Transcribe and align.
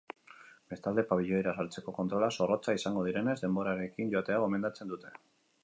Bestalde, 0.73 1.03
pabiloira 1.09 1.53
sartzeko 1.63 1.93
kontrolak 1.97 2.35
zorrotzak 2.37 2.81
izango 2.81 3.05
direnez, 3.09 3.37
denborarekin 3.45 4.13
joatea 4.17 4.41
gomendatzen 4.47 4.95
dute. 4.95 5.17